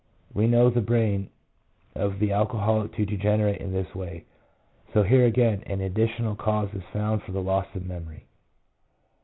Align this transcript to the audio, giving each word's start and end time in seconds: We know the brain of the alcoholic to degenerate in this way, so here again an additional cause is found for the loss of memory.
We 0.33 0.47
know 0.47 0.71
the 0.71 0.81
brain 0.81 1.29
of 1.93 2.17
the 2.17 2.31
alcoholic 2.31 2.93
to 2.93 3.05
degenerate 3.05 3.61
in 3.61 3.71
this 3.71 3.93
way, 3.93 4.25
so 4.93 5.03
here 5.03 5.27
again 5.27 5.61
an 5.67 5.79
additional 5.81 6.35
cause 6.35 6.73
is 6.73 6.81
found 6.91 7.21
for 7.21 7.33
the 7.33 7.43
loss 7.43 7.67
of 7.75 7.85
memory. 7.85 8.25